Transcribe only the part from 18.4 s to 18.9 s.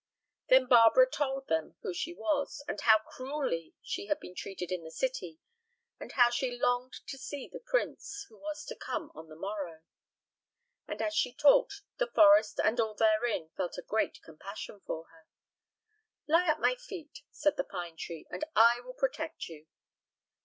I